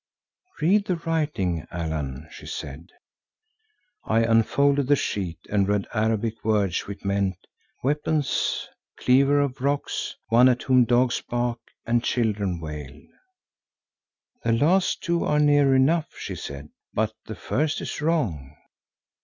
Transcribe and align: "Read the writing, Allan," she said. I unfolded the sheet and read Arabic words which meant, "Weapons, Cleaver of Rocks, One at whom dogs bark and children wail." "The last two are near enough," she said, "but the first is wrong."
"Read 0.63 0.85
the 0.85 0.95
writing, 0.95 1.67
Allan," 1.69 2.27
she 2.31 2.47
said. 2.47 2.87
I 4.03 4.23
unfolded 4.23 4.87
the 4.87 4.95
sheet 4.95 5.37
and 5.51 5.67
read 5.67 5.85
Arabic 5.93 6.43
words 6.43 6.87
which 6.87 7.05
meant, 7.05 7.37
"Weapons, 7.83 8.67
Cleaver 8.97 9.39
of 9.39 9.61
Rocks, 9.61 10.15
One 10.29 10.49
at 10.49 10.63
whom 10.63 10.85
dogs 10.85 11.21
bark 11.21 11.59
and 11.85 12.03
children 12.03 12.59
wail." 12.59 12.99
"The 14.43 14.53
last 14.53 15.03
two 15.03 15.23
are 15.23 15.37
near 15.39 15.75
enough," 15.75 16.15
she 16.17 16.33
said, 16.33 16.69
"but 16.95 17.13
the 17.27 17.35
first 17.35 17.79
is 17.79 18.01
wrong." 18.01 18.55